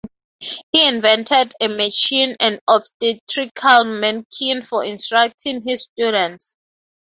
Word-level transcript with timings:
He 0.71 0.87
invented 0.87 1.53
a 1.61 1.67
"machine", 1.67 2.35
an 2.39 2.57
obstetrical 2.67 3.83
manikin, 3.85 4.65
for 4.65 4.83
instructing 4.83 5.61
his 5.61 5.83
students. 5.83 6.55